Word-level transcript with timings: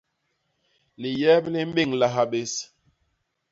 Liyep 1.01 1.43
li 1.53 1.61
mbéñlaha 1.69 2.23
bés. 2.31 2.53